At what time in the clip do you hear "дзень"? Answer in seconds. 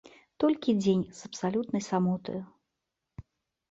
0.81-1.05